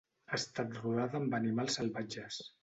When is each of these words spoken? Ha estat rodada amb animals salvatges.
Ha 0.29 0.37
estat 0.37 0.73
rodada 0.77 1.19
amb 1.25 1.37
animals 1.41 1.79
salvatges. 1.81 2.43